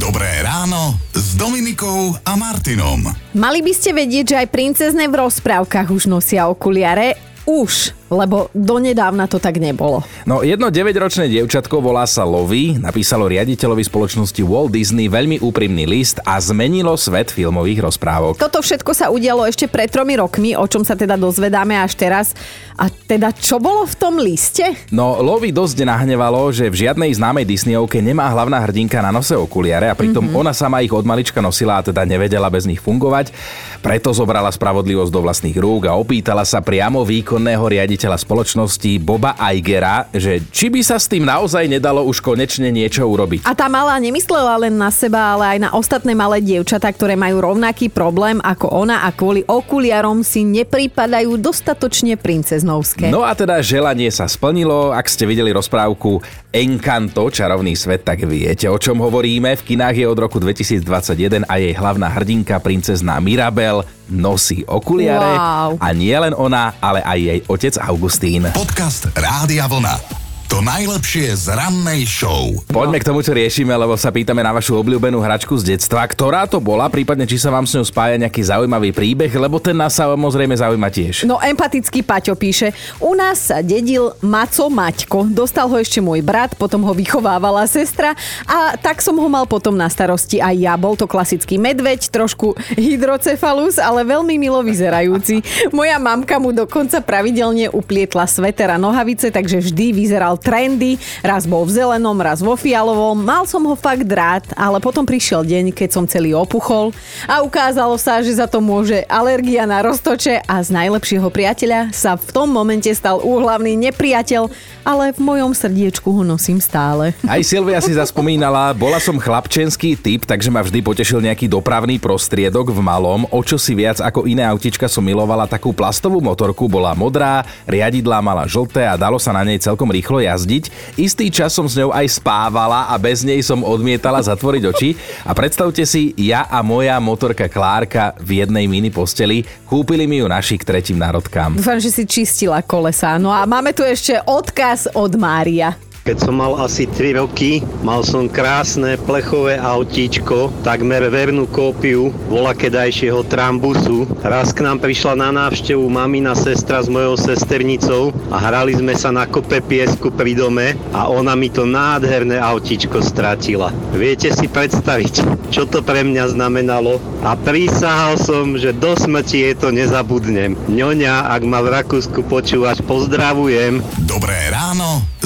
Dobré 0.00 0.42
ráno 0.42 0.98
s 1.14 1.38
Dominikou 1.38 2.16
a 2.26 2.32
Martinom. 2.34 3.06
Mali 3.38 3.60
by 3.62 3.72
ste 3.76 3.94
vedieť, 3.94 4.24
že 4.34 4.36
aj 4.42 4.48
princezne 4.50 5.06
v 5.06 5.14
rozprávkach 5.14 5.94
už 5.94 6.10
nosia 6.10 6.50
okuliare. 6.50 7.14
Už, 7.46 7.94
lebo 8.08 8.48
donedávna 8.56 9.28
to 9.28 9.36
tak 9.40 9.60
nebolo. 9.60 10.00
No, 10.24 10.40
jedno 10.40 10.72
9-ročné 10.72 11.28
dievčatko 11.28 11.80
volá 11.80 12.08
sa 12.08 12.24
Lovy, 12.24 12.80
napísalo 12.80 13.28
riaditeľovi 13.28 13.84
spoločnosti 13.84 14.40
Walt 14.44 14.72
Disney 14.72 15.06
veľmi 15.08 15.40
úprimný 15.44 15.84
list 15.84 16.20
a 16.24 16.40
zmenilo 16.40 16.96
svet 16.96 17.32
filmových 17.32 17.84
rozprávok. 17.84 18.40
Toto 18.40 18.64
všetko 18.64 18.90
sa 18.96 19.12
udialo 19.12 19.44
ešte 19.44 19.68
pred 19.68 19.92
tromi 19.92 20.16
rokmi, 20.16 20.56
o 20.56 20.64
čom 20.64 20.82
sa 20.82 20.96
teda 20.96 21.20
dozvedáme 21.20 21.76
až 21.76 21.94
teraz. 21.94 22.32
A 22.78 22.88
teda 22.88 23.34
čo 23.34 23.58
bolo 23.58 23.84
v 23.84 23.94
tom 23.98 24.22
liste? 24.22 24.62
No, 24.94 25.18
Lovy 25.18 25.50
dosť 25.50 25.82
nahnevalo, 25.82 26.54
že 26.54 26.70
v 26.70 26.86
žiadnej 26.86 27.10
známej 27.10 27.44
Disneyovke 27.44 27.98
nemá 27.98 28.30
hlavná 28.30 28.62
hrdinka 28.62 29.02
na 29.02 29.10
nose 29.10 29.34
okuliare 29.34 29.90
a 29.90 29.98
pritom 29.98 30.30
mm-hmm. 30.30 30.40
ona 30.40 30.54
sama 30.54 30.78
ich 30.80 30.94
od 30.94 31.02
malička 31.02 31.42
nosila 31.42 31.82
a 31.82 31.84
teda 31.84 32.06
nevedela 32.06 32.46
bez 32.46 32.70
nich 32.70 32.78
fungovať. 32.78 33.34
Preto 33.82 34.14
zobrala 34.14 34.50
spravodlivosť 34.54 35.10
do 35.10 35.20
vlastných 35.22 35.58
rúk 35.58 35.90
a 35.90 35.98
opýtala 35.98 36.46
sa 36.46 36.62
priamo 36.62 37.02
výkonného 37.02 37.62
riaditeľa 37.66 37.97
spoločnosti 38.06 39.02
Boba 39.02 39.34
Eigera, 39.34 40.06
že 40.14 40.38
či 40.54 40.70
by 40.70 40.84
sa 40.86 41.02
s 41.02 41.10
tým 41.10 41.26
naozaj 41.26 41.66
nedalo 41.66 42.06
už 42.06 42.22
konečne 42.22 42.70
niečo 42.70 43.02
urobiť. 43.02 43.42
A 43.42 43.56
tá 43.56 43.66
malá 43.66 43.98
nemyslela 43.98 44.54
len 44.62 44.78
na 44.78 44.94
seba, 44.94 45.34
ale 45.34 45.56
aj 45.56 45.58
na 45.66 45.70
ostatné 45.74 46.14
malé 46.14 46.38
dievčatá, 46.38 46.92
ktoré 46.94 47.18
majú 47.18 47.42
rovnaký 47.42 47.90
problém 47.90 48.38
ako 48.44 48.70
ona 48.70 49.02
a 49.02 49.10
kvôli 49.10 49.42
okuliarom 49.48 50.22
si 50.22 50.44
neprípadajú 50.44 51.34
dostatočne 51.40 52.14
princeznovské. 52.20 53.08
No 53.08 53.24
a 53.24 53.32
teda 53.32 53.58
želanie 53.64 54.12
sa 54.12 54.28
splnilo. 54.28 54.92
Ak 54.92 55.08
ste 55.08 55.24
videli 55.24 55.50
rozprávku 55.50 56.20
Encanto, 56.52 57.32
čarovný 57.32 57.72
svet, 57.72 58.04
tak 58.04 58.28
viete, 58.28 58.68
o 58.68 58.76
čom 58.76 59.00
hovoríme. 59.00 59.56
V 59.56 59.74
kinách 59.74 59.96
je 59.96 60.06
od 60.06 60.18
roku 60.20 60.36
2021 60.36 61.48
a 61.48 61.54
jej 61.56 61.72
hlavná 61.72 62.12
hrdinka, 62.12 62.60
princezná 62.60 63.16
Mirabel, 63.24 63.84
nosí 64.08 64.64
okuliare 64.64 65.36
Wow. 65.36 65.70
a 65.80 65.88
nie 65.92 66.16
len 66.16 66.32
ona, 66.32 66.72
ale 66.80 67.00
aj 67.04 67.18
jej 67.20 67.40
otec 67.44 67.74
Augustín. 67.78 68.48
Podcast 68.52 69.08
Rádia 69.12 69.68
Vlna. 69.68 70.27
To 70.48 70.64
najlepšie 70.64 71.36
z 71.36 71.52
rannej 71.52 72.08
show. 72.08 72.56
Poďme 72.72 72.96
k 72.96 73.04
tomu, 73.04 73.20
čo 73.20 73.36
riešime, 73.36 73.68
lebo 73.68 74.00
sa 74.00 74.08
pýtame 74.08 74.40
na 74.40 74.48
vašu 74.56 74.80
obľúbenú 74.80 75.20
hračku 75.20 75.52
z 75.60 75.76
detstva. 75.76 76.08
Ktorá 76.08 76.48
to 76.48 76.56
bola, 76.56 76.88
prípadne 76.88 77.28
či 77.28 77.36
sa 77.36 77.52
vám 77.52 77.68
s 77.68 77.76
ňou 77.76 77.84
spája 77.84 78.16
nejaký 78.16 78.48
zaujímavý 78.48 78.96
príbeh, 78.96 79.28
lebo 79.28 79.60
ten 79.60 79.76
nás 79.76 80.00
samozrejme 80.00 80.56
zaujíma 80.56 80.88
tiež. 80.88 81.28
No 81.28 81.36
empatický 81.36 82.00
Paťo 82.00 82.32
píše, 82.32 82.72
u 82.96 83.12
nás 83.12 83.52
sa 83.52 83.60
dedil 83.60 84.16
Maco 84.24 84.72
Maťko, 84.72 85.28
dostal 85.28 85.68
ho 85.68 85.76
ešte 85.76 86.00
môj 86.00 86.24
brat, 86.24 86.56
potom 86.56 86.80
ho 86.80 86.96
vychovávala 86.96 87.68
sestra 87.68 88.16
a 88.48 88.72
tak 88.80 89.04
som 89.04 89.20
ho 89.20 89.28
mal 89.28 89.44
potom 89.44 89.76
na 89.76 89.92
starosti 89.92 90.40
aj 90.40 90.56
ja. 90.56 90.80
Bol 90.80 90.96
to 90.96 91.04
klasický 91.04 91.60
medveď, 91.60 92.08
trošku 92.08 92.56
hydrocefalus, 92.72 93.76
ale 93.76 94.00
veľmi 94.00 94.40
milo 94.40 94.64
vyzerajúci. 94.64 95.44
Moja 95.76 96.00
mamka 96.00 96.40
mu 96.40 96.56
dokonca 96.56 97.04
pravidelne 97.04 97.68
uplietla 97.68 98.24
sveter 98.24 98.72
a 98.72 98.80
nohavice, 98.80 99.28
takže 99.28 99.60
vždy 99.60 99.92
vyzeral 99.92 100.37
trendy, 100.38 100.96
raz 101.20 101.44
bol 101.44 101.66
v 101.66 101.74
zelenom, 101.74 102.16
raz 102.16 102.38
vo 102.40 102.54
fialovom. 102.54 103.18
Mal 103.18 103.44
som 103.44 103.60
ho 103.66 103.74
fakt 103.74 104.06
rád, 104.06 104.46
ale 104.54 104.78
potom 104.78 105.02
prišiel 105.02 105.42
deň, 105.42 105.74
keď 105.74 105.88
som 105.92 106.04
celý 106.06 106.32
opuchol 106.32 106.94
a 107.26 107.42
ukázalo 107.42 107.98
sa, 107.98 108.22
že 108.22 108.38
za 108.38 108.46
to 108.46 108.62
môže 108.62 109.02
alergia 109.10 109.66
na 109.66 109.82
roztoče 109.82 110.46
a 110.46 110.62
z 110.62 110.68
najlepšieho 110.70 111.28
priateľa 111.28 111.90
sa 111.90 112.14
v 112.14 112.28
tom 112.30 112.48
momente 112.48 112.88
stal 112.94 113.18
úhlavný 113.20 113.74
nepriateľ, 113.76 114.46
ale 114.86 115.12
v 115.12 115.20
mojom 115.20 115.52
srdiečku 115.52 116.08
ho 116.08 116.22
nosím 116.22 116.62
stále. 116.62 117.12
Aj 117.26 117.42
Silvia 117.44 117.82
si 117.82 117.92
zaspomínala, 117.92 118.72
bola 118.72 119.02
som 119.02 119.18
chlapčenský 119.18 119.98
typ, 119.98 120.24
takže 120.24 120.48
ma 120.48 120.62
vždy 120.64 120.80
potešil 120.80 121.20
nejaký 121.20 121.50
dopravný 121.50 121.98
prostriedok 122.00 122.70
v 122.72 122.80
malom. 122.80 123.26
O 123.34 123.42
čo 123.42 123.58
si 123.60 123.74
viac 123.74 124.00
ako 124.00 124.24
iné 124.24 124.46
autička 124.46 124.86
som 124.86 125.04
milovala 125.04 125.50
takú 125.50 125.74
plastovú 125.74 126.22
motorku, 126.22 126.70
bola 126.70 126.94
modrá, 126.96 127.44
riadidlá 127.68 128.22
mala 128.24 128.44
žlté 128.48 128.86
a 128.86 128.96
dalo 128.96 129.20
sa 129.20 129.34
na 129.34 129.42
nej 129.42 129.60
celkom 129.60 129.90
rýchlo 129.90 130.20
jazdiť. 130.28 130.94
Istý 131.00 131.26
čas 131.32 131.56
som 131.56 131.64
s 131.64 131.74
ňou 131.80 131.90
aj 131.90 132.20
spávala 132.20 132.92
a 132.92 132.94
bez 133.00 133.24
nej 133.24 133.40
som 133.40 133.64
odmietala 133.64 134.20
zatvoriť 134.20 134.62
oči. 134.68 134.90
A 135.24 135.32
predstavte 135.32 135.82
si, 135.88 136.12
ja 136.20 136.44
a 136.46 136.60
moja 136.60 137.00
motorka 137.00 137.48
Klárka 137.48 138.12
v 138.20 138.44
jednej 138.44 138.68
mini 138.68 138.92
posteli 138.92 139.42
kúpili 139.64 140.04
mi 140.04 140.20
ju 140.20 140.26
naši 140.28 140.60
k 140.60 140.68
tretím 140.68 141.00
národkám. 141.00 141.56
Dúfam, 141.56 141.80
že 141.80 141.88
si 141.88 142.04
čistila 142.04 142.60
kolesa. 142.60 143.16
No 143.16 143.32
a 143.32 143.48
máme 143.48 143.72
tu 143.72 143.80
ešte 143.80 144.20
odkaz 144.28 144.92
od 144.92 145.16
Mária. 145.16 145.87
Keď 146.08 146.24
som 146.24 146.40
mal 146.40 146.56
asi 146.56 146.88
3 146.88 147.20
roky, 147.20 147.60
mal 147.84 148.00
som 148.00 148.32
krásne 148.32 148.96
plechové 148.96 149.60
autíčko, 149.60 150.48
takmer 150.64 151.04
vernú 151.12 151.44
kópiu 151.44 152.08
volakedajšieho 152.32 153.28
Trambusu. 153.28 154.08
Raz 154.24 154.56
k 154.56 154.64
nám 154.64 154.80
prišla 154.80 155.20
na 155.20 155.28
návštevu 155.36 155.84
mamina 155.84 156.32
sestra 156.32 156.80
s 156.80 156.88
mojou 156.88 157.12
sesternicou 157.20 158.16
a 158.32 158.40
hrali 158.40 158.72
sme 158.72 158.96
sa 158.96 159.12
na 159.12 159.28
kope 159.28 159.60
piesku 159.60 160.08
pri 160.08 160.32
dome 160.32 160.80
a 160.96 161.12
ona 161.12 161.36
mi 161.36 161.52
to 161.52 161.68
nádherné 161.68 162.40
autíčko 162.40 163.04
stratila. 163.04 163.68
Viete 163.92 164.32
si 164.32 164.48
predstaviť, 164.48 165.44
čo 165.52 165.68
to 165.68 165.84
pre 165.84 166.08
mňa 166.08 166.32
znamenalo? 166.32 166.96
A 167.20 167.36
prísahal 167.36 168.16
som, 168.16 168.56
že 168.56 168.72
do 168.72 168.96
smrti 168.96 169.44
jej 169.44 169.54
to 169.60 169.68
nezabudnem. 169.68 170.56
Ňoňa, 170.72 171.36
ak 171.36 171.44
ma 171.44 171.60
v 171.60 171.84
Rakúsku 171.84 172.24
počúvaš, 172.24 172.80
pozdravujem. 172.80 173.84
Dobré 174.08 174.48
ráno 174.48 175.17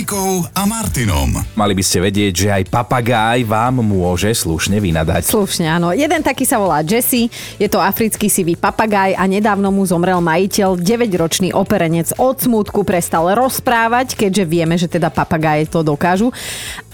Dominikou 0.00 0.48
a 0.56 0.64
Martinom. 0.64 1.28
Mali 1.52 1.76
by 1.76 1.84
ste 1.84 2.00
vedieť, 2.00 2.32
že 2.32 2.48
aj 2.48 2.72
papagáj 2.72 3.44
vám 3.44 3.84
môže 3.84 4.32
slušne 4.32 4.80
vynadať. 4.80 5.28
Slušne, 5.28 5.68
áno. 5.68 5.92
Jeden 5.92 6.24
taký 6.24 6.48
sa 6.48 6.56
volá 6.56 6.80
Jesse, 6.80 7.28
je 7.60 7.68
to 7.68 7.76
africký 7.76 8.32
sivý 8.32 8.56
papagaj 8.56 9.12
a 9.12 9.28
nedávno 9.28 9.68
mu 9.68 9.84
zomrel 9.84 10.24
majiteľ, 10.24 10.80
9-ročný 10.80 11.52
operenec 11.52 12.16
od 12.16 12.32
smútku 12.32 12.80
prestal 12.80 13.28
rozprávať, 13.36 14.16
keďže 14.16 14.48
vieme, 14.48 14.80
že 14.80 14.88
teda 14.88 15.12
papagáje 15.12 15.68
to 15.68 15.84
dokážu. 15.84 16.32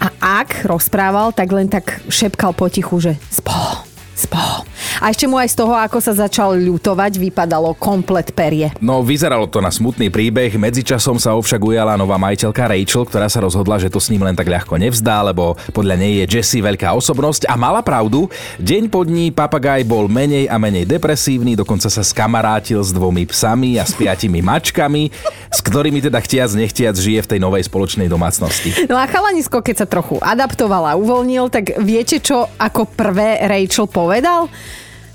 A 0.03 0.43
ak 0.43 0.67
rozprával, 0.67 1.31
tak 1.31 1.47
len 1.55 1.71
tak 1.71 2.03
šepkal 2.11 2.59
potichu, 2.59 2.99
že 2.99 3.13
spol, 3.31 3.87
spol. 4.19 4.67
A 5.00 5.12
ešte 5.12 5.29
mu 5.29 5.37
aj 5.37 5.53
z 5.53 5.57
toho, 5.61 5.76
ako 5.76 5.99
sa 6.00 6.17
začal 6.17 6.57
ľutovať, 6.57 7.21
vypadalo 7.21 7.76
komplet 7.76 8.33
perie. 8.33 8.73
No, 8.81 9.05
vyzeralo 9.05 9.45
to 9.45 9.61
na 9.61 9.69
smutný 9.69 10.09
príbeh, 10.09 10.57
medzičasom 10.57 11.21
sa 11.21 11.37
ovšak 11.37 11.61
ujala 11.61 12.00
nová 12.00 12.17
majiteľka 12.17 12.73
Rachel, 12.73 13.05
ktorá 13.05 13.29
sa 13.29 13.45
rozhodla, 13.45 13.76
že 13.76 13.93
to 13.93 14.00
s 14.00 14.09
ním 14.09 14.25
len 14.25 14.33
tak 14.33 14.49
ľahko 14.49 14.81
nevzdá, 14.81 15.21
lebo 15.21 15.53
podľa 15.76 16.00
nej 16.00 16.25
je 16.25 16.41
Jessie 16.41 16.65
veľká 16.65 16.97
osobnosť 16.97 17.45
a 17.45 17.55
mala 17.61 17.85
pravdu. 17.85 18.29
Deň 18.57 18.88
po 18.88 19.05
dní 19.05 19.29
papagaj 19.37 19.85
bol 19.85 20.09
menej 20.09 20.49
a 20.49 20.57
menej 20.57 20.88
depresívny, 20.88 21.53
dokonca 21.53 21.93
sa 21.93 22.00
skamarátil 22.00 22.81
s 22.81 22.95
dvomi 22.95 23.29
psami 23.29 23.76
a 23.76 23.85
s 23.85 23.93
piatimi 23.93 24.41
mačkami, 24.49 25.12
s 25.53 25.61
ktorými 25.61 26.00
teda 26.00 26.19
chtiac 26.25 26.57
nechtiac 26.57 26.97
žije 26.97 27.21
v 27.21 27.31
tej 27.37 27.41
novej 27.45 27.69
spoločnej 27.69 28.09
domácnosti. 28.09 28.88
No 28.88 28.97
a 28.97 29.05
chalanisko, 29.05 29.61
keď 29.61 29.85
sa 29.85 29.87
trochu 29.87 30.17
adaptoval 30.25 30.88
a 30.88 30.97
uvoľnil, 30.97 31.53
tak 31.53 31.76
viete, 31.85 32.23
čo 32.23 32.49
ako 32.57 32.88
prvé 32.97 33.45
Rachel 33.45 33.91
povedal? 33.91 34.49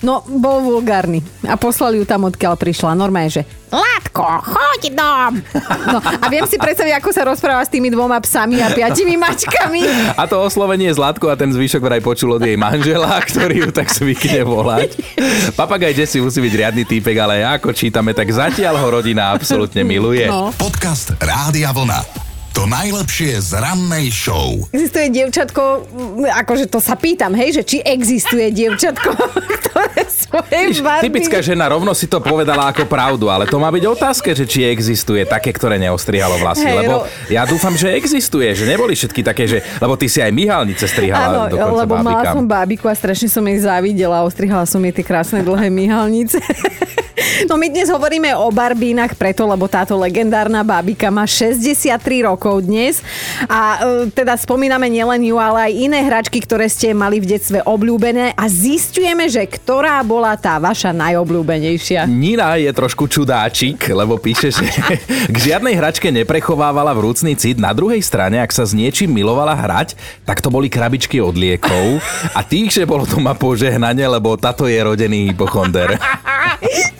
No, 0.01 0.25
bol 0.25 0.65
vulgárny. 0.65 1.22
A 1.46 1.53
poslali 1.58 2.01
ju 2.01 2.05
tam, 2.10 2.25
odkiaľ 2.25 2.58
prišla. 2.58 2.98
Normálne, 2.98 3.29
že 3.29 3.43
Látko, 3.72 4.27
choď 4.43 4.81
dom. 4.91 5.34
No, 5.88 6.03
a 6.03 6.27
viem 6.27 6.43
si 6.43 6.60
predstaviť, 6.60 7.00
ako 7.00 7.10
sa 7.15 7.24
rozpráva 7.24 7.63
s 7.63 7.72
tými 7.72 7.88
dvoma 7.88 8.20
psami 8.20 8.60
a 8.60 8.67
piatimi 8.67 9.15
mačkami. 9.15 10.12
A 10.20 10.27
to 10.27 10.43
oslovenie 10.43 10.91
Zlatko 10.91 11.31
a 11.31 11.39
ten 11.39 11.55
zvyšok 11.55 11.79
vraj 11.79 12.03
počul 12.03 12.36
od 12.36 12.43
jej 12.43 12.60
manžela, 12.60 13.15
ktorý 13.24 13.67
ju 13.67 13.70
tak 13.72 13.88
zvykne 13.88 14.43
volať. 14.43 15.00
Papagaj 15.55 15.96
Jesse 15.96 16.20
musí 16.20 16.43
byť 16.43 16.53
riadny 16.60 16.84
týpek, 16.84 17.15
ale 17.15 17.48
ako 17.48 17.72
čítame, 17.72 18.12
tak 18.12 18.27
zatiaľ 18.27 18.75
ho 18.75 18.88
rodina 19.00 19.31
absolútne 19.31 19.88
miluje. 19.88 20.27
No. 20.27 20.51
Podcast 20.51 21.15
Rádia 21.24 21.72
Vlna. 21.72 22.30
To 22.51 22.67
najlepšie 22.67 23.39
z 23.39 23.63
rannej 23.63 24.12
show. 24.12 24.67
Existuje 24.75 25.08
dievčatko, 25.08 25.88
akože 26.36 26.67
to 26.67 26.84
sa 26.84 27.00
pýtam, 27.00 27.31
hej, 27.31 27.55
že 27.55 27.63
či 27.63 27.77
existuje 27.79 28.51
dievčatko, 28.51 29.08
ktoré 29.63 30.03
svoje 30.12 30.84
barby... 30.84 31.08
typická 31.08 31.39
žena 31.39 31.72
rovno 31.72 31.96
si 31.96 32.12
to 32.12 32.20
povedala 32.20 32.75
ako 32.75 32.84
pravdu, 32.91 33.31
ale 33.31 33.48
to 33.48 33.55
má 33.55 33.72
byť 33.72 33.84
otázka, 33.88 34.36
že 34.36 34.43
či 34.43 34.67
existuje 34.67 35.24
také, 35.24 35.55
ktoré 35.55 35.79
neostrihalo 35.79 36.43
vlasy. 36.43 36.67
Hej, 36.67 36.75
lebo 36.84 36.93
ro- 37.00 37.05
ja 37.31 37.48
dúfam, 37.48 37.72
že 37.72 37.96
existuje, 37.96 38.51
že 38.51 38.67
neboli 38.67 39.00
všetky 39.00 39.24
také, 39.24 39.48
že... 39.48 39.63
Lebo 39.79 39.96
ty 39.96 40.12
si 40.12 40.20
aj 40.20 40.36
myhalnice 40.36 40.91
strihala 40.91 41.48
Áno, 41.48 41.55
lebo 41.55 41.96
mala 41.96 42.20
bábikám. 42.20 42.36
som 42.36 42.46
bábiku 42.46 42.86
a 42.91 42.96
strašne 43.00 43.31
som 43.31 43.48
jej 43.48 43.63
závidela. 43.63 44.27
Ostrihala 44.27 44.67
som 44.67 44.84
jej 44.84 44.91
tie 44.91 45.05
krásne 45.08 45.39
dlhé 45.39 45.72
myhalnice. 45.72 46.36
No 47.46 47.53
my 47.58 47.70
dnes 47.70 47.89
hovoríme 47.89 48.34
o 48.34 48.50
barbínach 48.50 49.13
preto, 49.13 49.46
lebo 49.46 49.70
táto 49.70 49.93
legendárna 49.93 50.65
bábika 50.65 51.13
má 51.13 51.29
63 51.29 52.25
rokov 52.25 52.40
dnes 52.41 53.05
a 53.45 53.77
e, 53.77 54.10
teda 54.10 54.33
spomíname 54.33 54.89
nielen 54.89 55.21
ju, 55.21 55.38
ale 55.38 55.69
aj 55.69 55.74
iné 55.77 56.00
hračky, 56.01 56.41
ktoré 56.41 56.65
ste 56.65 56.98
mali 56.98 57.21
v 57.21 57.38
detstve 57.38 57.62
obľúbené 57.62 58.33
a 58.33 58.45
zistujeme, 58.50 59.29
že 59.29 59.45
ktorá 59.45 60.01
bola 60.01 60.33
tá 60.33 60.57
vaša 60.57 60.89
najobľúbenejšia. 60.89 62.10
Nina 62.10 62.57
je 62.57 62.74
trošku 62.74 63.05
čudáčik, 63.05 63.77
lebo 63.93 64.17
píše, 64.17 64.50
že 64.50 64.65
k 65.29 65.38
žiadnej 65.38 65.77
hračke 65.77 66.10
neprechovávala 66.10 66.98
vrúcný 66.98 67.38
cit. 67.38 67.62
Na 67.62 67.77
druhej 67.77 68.01
strane, 68.01 68.41
ak 68.41 68.50
sa 68.50 68.65
s 68.65 68.74
niečím 68.74 69.13
milovala 69.13 69.53
hrať, 69.53 69.93
tak 70.25 70.41
to 70.41 70.50
boli 70.50 70.65
krabičky 70.65 71.21
od 71.21 71.38
liekov 71.38 72.01
a 72.33 72.41
tých, 72.41 72.74
že 72.74 72.89
bolo 72.89 73.05
doma 73.05 73.38
požehnanie, 73.38 74.10
lebo 74.10 74.33
táto 74.33 74.65
je 74.65 74.81
rodený 74.81 75.29
hypochonder. 75.29 75.93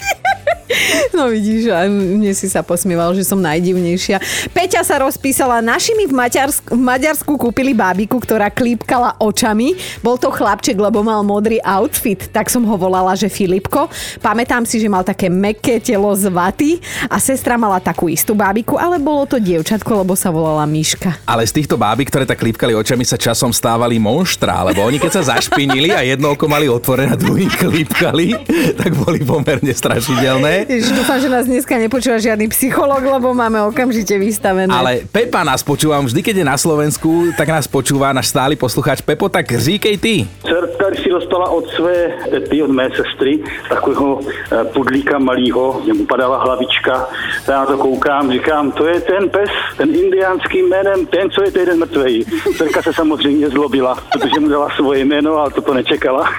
No 1.11 1.27
vidíš, 1.27 1.67
a 1.67 1.91
mne 1.91 2.31
si 2.31 2.47
sa 2.47 2.63
posmieval, 2.63 3.11
že 3.11 3.27
som 3.27 3.35
najdivnejšia. 3.43 4.17
Peťa 4.55 4.81
sa 4.87 5.03
rozpísala, 5.03 5.59
našimi 5.59 6.07
v, 6.07 6.15
Maďarsku, 6.15 6.71
v 6.71 6.81
Maďarsku 6.81 7.31
kúpili 7.35 7.75
bábiku, 7.75 8.15
ktorá 8.15 8.47
klípkala 8.47 9.19
očami. 9.19 9.75
Bol 9.99 10.15
to 10.15 10.31
chlapček, 10.31 10.79
lebo 10.79 11.03
mal 11.03 11.19
modrý 11.27 11.59
outfit, 11.67 12.31
tak 12.31 12.47
som 12.47 12.63
ho 12.63 12.75
volala, 12.79 13.11
že 13.19 13.27
Filipko. 13.27 13.91
Pamätám 14.23 14.63
si, 14.63 14.79
že 14.79 14.87
mal 14.87 15.03
také 15.03 15.27
meké 15.27 15.83
telo 15.83 16.15
z 16.15 16.31
vaty 16.31 16.79
a 17.11 17.19
sestra 17.19 17.59
mala 17.59 17.83
takú 17.83 18.07
istú 18.07 18.31
bábiku, 18.31 18.79
ale 18.79 18.95
bolo 18.95 19.27
to 19.27 19.35
dievčatko, 19.35 20.07
lebo 20.07 20.15
sa 20.15 20.31
volala 20.31 20.63
Miška. 20.63 21.19
Ale 21.27 21.43
z 21.43 21.59
týchto 21.59 21.75
bábik, 21.75 22.07
ktoré 22.07 22.23
tak 22.23 22.39
klípkali 22.39 22.71
očami, 22.71 23.03
sa 23.03 23.19
časom 23.19 23.51
stávali 23.51 23.99
monštra, 23.99 24.71
lebo 24.71 24.87
oni 24.87 24.95
keď 24.95 25.11
sa 25.11 25.35
zašpinili 25.35 25.91
a 25.91 26.07
jedno 26.07 26.31
oko 26.39 26.47
mali 26.47 26.71
otvorené 26.71 27.11
a 27.11 27.19
druhým 27.19 27.51
klípkali, 27.67 28.39
tak 28.79 28.95
boli 28.95 29.19
pomerne 29.27 29.75
strašidelné. 29.75 30.71
Ježiš, 30.71 31.00
dúfam, 31.01 31.17
že 31.17 31.34
nás 31.34 31.50
dneska 31.50 31.81
nepočúva 31.81 32.22
žiadny 32.22 32.46
psychológ, 32.53 33.01
lebo 33.01 33.34
máme 33.34 33.58
okamžite 33.65 34.13
vystavené. 34.22 34.70
Ale 34.70 35.01
Pepa 35.10 35.41
nás 35.41 35.65
počúvam 35.65 36.05
vždy, 36.05 36.22
keď 36.22 36.36
je 36.38 36.46
na 36.46 36.58
Slovensku, 36.62 37.34
tak 37.34 37.50
nás 37.50 37.65
počúva 37.65 38.13
náš 38.13 38.29
stály 38.29 38.53
poslucháč 38.53 39.01
Pepo, 39.01 39.25
tak 39.25 39.50
říkej 39.50 39.98
ty. 39.98 40.29
Čert 40.46 40.70
tady 40.83 40.97
si 40.97 41.09
dostala 41.09 41.50
od 41.50 41.69
své 41.69 42.17
tety, 42.29 42.63
od 42.63 42.69
mé 42.69 42.89
sestry, 42.95 43.43
takového 43.69 44.19
eh, 44.25 44.63
pudlíka 44.63 45.19
malýho, 45.19 45.81
mu 45.93 46.05
padala 46.05 46.43
hlavička, 46.43 47.07
já 47.47 47.59
na 47.59 47.65
to 47.65 47.77
koukám, 47.77 48.31
říkám, 48.31 48.71
to 48.71 48.85
je 48.85 49.01
ten 49.01 49.29
pes, 49.29 49.50
ten 49.77 49.95
indiánský 49.95 50.61
jménem, 50.61 51.05
ten, 51.05 51.29
co 51.29 51.43
je 51.43 51.51
týden 51.51 51.79
mrtvej. 51.79 52.25
Dcerka 52.57 52.81
se 52.81 52.93
samozřejmě 52.93 53.50
zlobila, 53.50 53.97
protože 54.11 54.39
mu 54.39 54.50
dala 54.50 54.69
svoje 54.75 55.05
jméno, 55.05 55.38
ale 55.38 55.51
to 55.51 55.61
to 55.61 55.73
nečekala. 55.73 56.29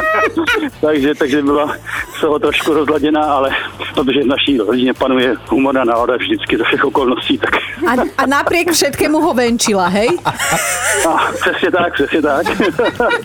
takže, 0.80 1.14
takže 1.14 1.42
byla 1.42 1.76
z 2.16 2.20
toho 2.20 2.38
trošku 2.38 2.72
rozladěná, 2.72 3.22
ale 3.22 3.50
protože 3.94 4.20
v 4.22 4.26
naší 4.26 4.58
rodině 4.58 4.94
panuje 4.94 5.36
humorná 5.48 5.84
náhoda 5.84 6.16
vždycky 6.16 6.58
za 6.58 6.64
všech 6.64 6.84
okolností. 6.84 7.38
Tak. 7.38 7.56
A, 7.86 8.02
a 8.18 8.26
napriek 8.26 8.72
všetkému 8.72 9.20
ho 9.20 9.34
venčila, 9.34 9.86
hej? 9.86 10.08
A, 11.08 11.32
přesně 11.40 11.70
tak, 11.70 11.94
přesně 11.94 12.22
tak. 12.22 12.46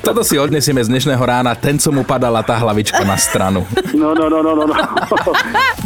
Toto 0.02 0.24
si 0.24 0.40
odnesieme 0.48 0.80
z 0.80 0.88
dnešného 0.88 1.20
rána, 1.20 1.51
ten, 1.60 1.75
co 1.75 1.92
mu 1.92 2.08
padala 2.08 2.39
tá 2.39 2.56
hlavička 2.56 3.04
na 3.04 3.20
stranu. 3.20 3.68
No, 3.92 4.16
no, 4.16 4.32
no, 4.32 4.39
no, 4.39 4.56
no. 4.56 4.63
no. 4.63 4.75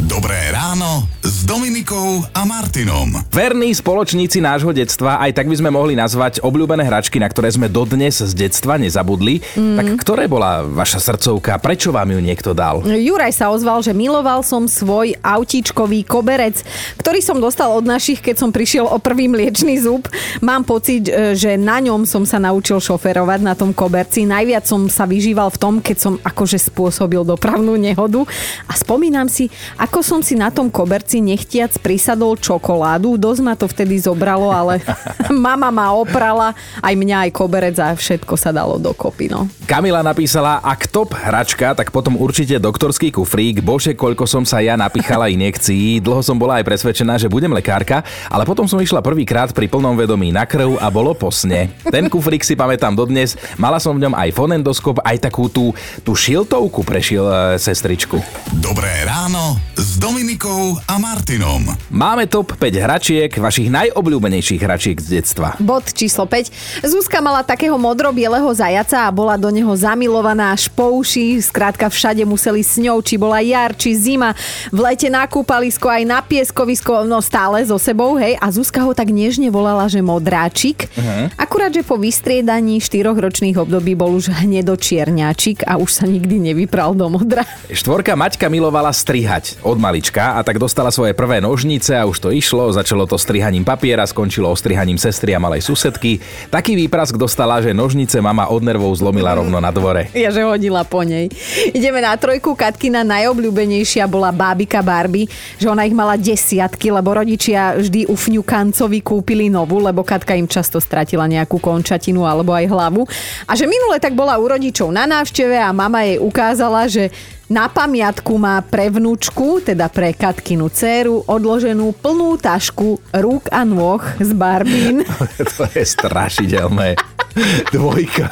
Dobré 0.06 0.54
ráno 0.54 1.10
s 1.42 1.50
Dominikou 1.50 2.22
a 2.38 2.46
Martinom. 2.46 3.18
Verní 3.34 3.74
spoločníci 3.74 4.38
nášho 4.38 4.70
detstva, 4.70 5.18
aj 5.18 5.34
tak 5.34 5.50
by 5.50 5.58
sme 5.58 5.74
mohli 5.74 5.98
nazvať 5.98 6.38
obľúbené 6.38 6.86
hračky, 6.86 7.18
na 7.18 7.26
ktoré 7.26 7.50
sme 7.50 7.66
dodnes 7.66 8.22
z 8.22 8.30
detstva 8.30 8.78
nezabudli. 8.78 9.42
Mm. 9.58 9.74
Tak 9.74 9.86
ktoré 10.06 10.30
bola 10.30 10.62
vaša 10.62 11.02
srdcovka? 11.02 11.58
Prečo 11.58 11.90
vám 11.90 12.14
ju 12.14 12.22
niekto 12.22 12.54
dal? 12.54 12.86
Juraj 12.86 13.34
sa 13.34 13.50
ozval, 13.50 13.82
že 13.82 13.90
miloval 13.90 14.46
som 14.46 14.70
svoj 14.70 15.18
autíčkový 15.18 16.06
koberec, 16.06 16.62
ktorý 17.02 17.18
som 17.18 17.42
dostal 17.42 17.74
od 17.74 17.82
našich, 17.82 18.22
keď 18.22 18.38
som 18.38 18.54
prišiel 18.54 18.86
o 18.86 19.02
prvý 19.02 19.26
mliečný 19.26 19.82
zub. 19.82 20.06
Mám 20.38 20.62
pocit, 20.62 21.10
e, 21.10 21.34
že 21.34 21.58
na 21.58 21.82
ňom 21.82 22.06
som 22.06 22.22
sa 22.22 22.38
naučil 22.38 22.78
šoferovať 22.78 23.42
na 23.42 23.58
tom 23.58 23.74
koberci. 23.74 24.30
Najviac 24.30 24.62
som 24.62 24.86
sa 24.86 25.10
vyžíval 25.10 25.50
v 25.50 25.58
tom, 25.58 25.74
keď 25.82 25.96
som 25.98 26.14
akože 26.22 26.70
spôsobil 26.70 27.26
dopravnú 27.26 27.74
nehodu. 27.74 28.22
A 28.70 28.78
spomínam 28.78 29.26
si, 29.26 29.50
ako 29.74 30.06
som 30.06 30.22
si 30.22 30.38
na 30.38 30.54
tom 30.54 30.70
koberci 30.70 31.31
nechtiac 31.32 31.72
prisadol 31.80 32.36
čokoládu. 32.36 33.16
Dosť 33.16 33.40
ma 33.40 33.56
to 33.56 33.64
vtedy 33.64 33.96
zobralo, 33.96 34.52
ale 34.52 34.84
mama 35.32 35.72
ma 35.72 35.96
oprala, 35.96 36.52
aj 36.84 36.94
mňa, 36.94 37.16
aj 37.28 37.30
koberec 37.32 37.76
a 37.80 37.96
všetko 37.96 38.36
sa 38.36 38.52
dalo 38.52 38.76
dokopy. 38.76 39.32
No. 39.32 39.48
Kamila 39.64 40.04
napísala, 40.04 40.60
ak 40.60 40.92
top 40.92 41.16
hračka, 41.16 41.72
tak 41.72 41.88
potom 41.88 42.20
určite 42.20 42.60
doktorský 42.60 43.08
kufrík. 43.08 43.64
Bože, 43.64 43.96
koľko 43.96 44.28
som 44.28 44.44
sa 44.44 44.60
ja 44.60 44.76
napichala 44.76 45.32
injekcií. 45.32 46.04
Dlho 46.04 46.20
som 46.20 46.36
bola 46.36 46.60
aj 46.60 46.68
presvedčená, 46.68 47.16
že 47.16 47.32
budem 47.32 47.50
lekárka, 47.50 48.04
ale 48.28 48.44
potom 48.44 48.68
som 48.68 48.76
išla 48.76 49.00
prvýkrát 49.00 49.54
pri 49.56 49.70
plnom 49.70 49.96
vedomí 49.96 50.28
na 50.28 50.44
krv 50.44 50.76
a 50.76 50.92
bolo 50.92 51.16
posne. 51.16 51.72
Ten 51.88 52.12
kufrík 52.12 52.44
si 52.44 52.52
pamätám 52.52 52.92
dodnes. 52.92 53.38
Mala 53.56 53.80
som 53.80 53.96
v 53.96 54.04
ňom 54.04 54.14
aj 54.18 54.28
fonendoskop, 54.36 55.00
aj 55.00 55.16
takú 55.24 55.48
tú, 55.48 55.72
tú 56.04 56.12
šiltovku 56.12 56.84
prešiel 56.84 57.24
e, 57.24 57.34
sestričku. 57.56 58.20
Dobré 58.60 58.90
ráno 59.08 59.56
s 59.78 59.91
Dominikou 60.00 60.80
a 60.88 60.96
Martinom. 60.96 61.68
Máme 61.92 62.24
top 62.24 62.56
5 62.56 62.80
hračiek, 62.80 63.28
vašich 63.28 63.68
najobľúbenejších 63.68 64.64
hračiek 64.64 64.96
z 64.96 65.20
detstva. 65.20 65.52
Bod 65.60 65.92
číslo 65.92 66.24
5. 66.24 66.80
Zuzka 66.80 67.20
mala 67.20 67.44
takého 67.44 67.76
modro-bieleho 67.76 68.48
zajaca 68.56 69.04
a 69.04 69.12
bola 69.12 69.36
do 69.36 69.52
neho 69.52 69.68
zamilovaná 69.76 70.56
až 70.56 70.72
po 70.72 70.96
uši. 70.96 71.44
Skrátka 71.44 71.92
všade 71.92 72.24
museli 72.24 72.64
s 72.64 72.80
ňou, 72.80 73.04
či 73.04 73.20
bola 73.20 73.44
jar, 73.44 73.76
či 73.76 73.92
zima. 73.92 74.32
V 74.72 74.80
lete 74.80 75.12
na 75.12 75.28
kúpalisko, 75.28 75.92
aj 75.92 76.08
na 76.08 76.24
pieskovisko, 76.24 77.04
no 77.04 77.20
stále 77.20 77.60
so 77.60 77.76
sebou, 77.76 78.16
hej. 78.16 78.40
A 78.40 78.48
Zuzka 78.48 78.80
ho 78.80 78.96
tak 78.96 79.12
nežne 79.12 79.52
volala, 79.52 79.92
že 79.92 80.00
modráčik. 80.00 80.88
Uh-huh. 80.96 81.28
Akurát, 81.36 81.68
že 81.68 81.84
po 81.84 82.00
vystriedaní 82.00 82.80
štyroch 82.80 83.20
ročných 83.20 83.60
období 83.60 83.92
bol 83.92 84.16
už 84.16 84.32
hnedočierňáčik 84.40 85.68
a 85.68 85.76
už 85.76 86.00
sa 86.00 86.08
nikdy 86.08 86.40
nevypral 86.40 86.96
do 86.96 87.12
modra. 87.12 87.44
Štvorka 87.68 88.16
Maťka 88.16 88.48
milovala 88.48 88.88
strihať 88.88 89.60
od 89.60 89.81
malička 89.82 90.38
a 90.38 90.46
tak 90.46 90.62
dostala 90.62 90.94
svoje 90.94 91.10
prvé 91.10 91.42
nožnice 91.42 91.98
a 91.98 92.06
už 92.06 92.22
to 92.22 92.30
išlo. 92.30 92.70
Začalo 92.70 93.10
to 93.10 93.18
strihaním 93.18 93.66
papiera, 93.66 94.06
skončilo 94.06 94.46
ostrihaním 94.46 94.94
sestry 94.94 95.34
a 95.34 95.42
malej 95.42 95.66
susedky. 95.66 96.22
Taký 96.54 96.78
výprask 96.78 97.18
dostala, 97.18 97.58
že 97.58 97.74
nožnice 97.74 98.22
mama 98.22 98.46
od 98.46 98.62
nervov 98.62 98.94
zlomila 98.94 99.34
rovno 99.34 99.58
na 99.58 99.74
dvore. 99.74 100.14
Ja, 100.14 100.30
že 100.30 100.46
hodila 100.46 100.86
po 100.86 101.02
nej. 101.02 101.26
Ideme 101.74 101.98
na 101.98 102.14
trojku. 102.14 102.54
Katkina 102.54 103.02
najobľúbenejšia 103.02 104.06
bola 104.06 104.30
bábika 104.30 104.78
Barbie, 104.86 105.26
že 105.58 105.66
ona 105.66 105.82
ich 105.82 105.96
mala 105.96 106.14
desiatky, 106.14 106.94
lebo 106.94 107.10
rodičia 107.10 107.74
vždy 107.74 108.06
u 108.06 108.14
fňukancovi 108.14 109.02
kúpili 109.02 109.50
novú, 109.50 109.82
lebo 109.82 110.06
Katka 110.06 110.38
im 110.38 110.46
často 110.46 110.78
stratila 110.78 111.26
nejakú 111.26 111.58
končatinu 111.58 112.22
alebo 112.22 112.54
aj 112.54 112.70
hlavu. 112.70 113.02
A 113.50 113.58
že 113.58 113.66
minule 113.66 113.98
tak 113.98 114.14
bola 114.14 114.38
u 114.38 114.46
rodičov 114.46 114.94
na 114.94 115.08
návšteve 115.08 115.58
a 115.58 115.72
mama 115.72 116.04
jej 116.06 116.22
ukázala, 116.22 116.86
že 116.86 117.08
na 117.52 117.68
pamiatku 117.68 118.40
má 118.40 118.64
pre 118.64 118.88
vnúčku, 118.88 119.60
teda 119.60 119.92
pre 119.92 120.16
Katkinu 120.16 120.72
dceru, 120.72 121.28
odloženú 121.28 121.92
plnú 121.92 122.40
tašku 122.40 122.96
rúk 123.12 123.52
a 123.52 123.68
nôh 123.68 124.00
z 124.16 124.32
Barbín. 124.32 125.04
to 125.60 125.68
je 125.76 125.84
strašidelné. 125.84 126.96
Dvojka. 127.74 128.28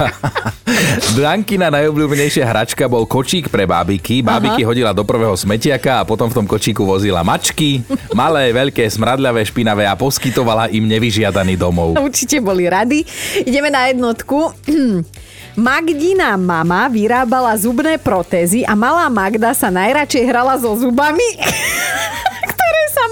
Dankina 1.16 1.72
najobľúbenejšia 1.72 2.44
hračka 2.44 2.86
bol 2.86 3.08
kočík 3.08 3.48
pre 3.48 3.64
bábiky. 3.64 4.20
Bábiky 4.20 4.62
Aha. 4.64 4.68
hodila 4.68 4.92
do 4.92 5.02
prvého 5.02 5.34
smetiaka 5.34 6.04
a 6.04 6.06
potom 6.06 6.28
v 6.28 6.36
tom 6.42 6.46
kočíku 6.46 6.84
vozila 6.84 7.24
mačky. 7.24 7.82
Malé, 8.12 8.52
veľké, 8.52 8.84
smradľavé, 8.86 9.42
špinavé 9.46 9.84
a 9.88 9.96
poskytovala 9.96 10.72
im 10.72 10.84
nevyžiadaný 10.86 11.56
domov. 11.56 11.96
Určite 11.96 12.40
boli 12.44 12.68
rady. 12.68 13.02
Ideme 13.44 13.72
na 13.72 13.88
jednotku. 13.88 14.52
Magdina 15.58 16.38
mama 16.38 16.86
vyrábala 16.86 17.50
zubné 17.58 17.98
protézy 17.98 18.62
a 18.62 18.78
malá 18.78 19.10
Magda 19.10 19.50
sa 19.50 19.66
najradšej 19.66 20.24
hrala 20.30 20.54
so 20.54 20.78
zubami, 20.78 21.26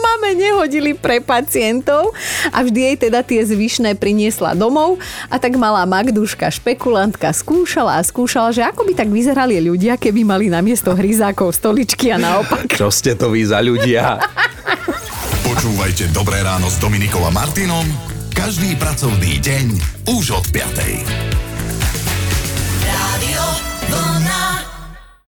mame 0.09 0.33
nehodili 0.33 0.97
pre 0.97 1.21
pacientov 1.21 2.16
a 2.49 2.64
vždy 2.64 2.81
jej 2.81 2.97
teda 3.09 3.21
tie 3.21 3.44
zvyšné 3.44 4.01
priniesla 4.01 4.57
domov 4.57 4.97
a 5.29 5.37
tak 5.37 5.61
malá 5.61 5.85
Magduška 5.85 6.49
špekulantka 6.49 7.29
skúšala 7.37 8.01
a 8.01 8.03
skúšala, 8.03 8.49
že 8.55 8.64
ako 8.64 8.88
by 8.88 8.92
tak 8.97 9.09
vyzerali 9.12 9.61
ľudia, 9.61 10.01
keby 10.01 10.25
mali 10.25 10.49
na 10.49 10.64
miesto 10.64 10.97
hryzákov 10.97 11.53
stoličky 11.53 12.09
a 12.09 12.16
naopak. 12.16 12.73
Čo 12.73 12.88
ste 12.88 13.12
to 13.12 13.29
vy 13.29 13.44
za 13.44 13.61
ľudia? 13.61 14.23
Počúvajte 15.44 16.12
Dobré 16.16 16.40
ráno 16.40 16.68
s 16.73 16.81
Dominikom 16.81 17.25
a 17.25 17.33
Martinom 17.33 17.85
každý 18.38 18.79
pracovný 18.79 19.42
deň 19.42 19.66
už 20.14 20.38
od 20.38 20.47
5. 20.55 21.48